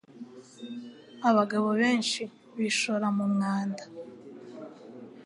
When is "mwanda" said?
3.33-3.83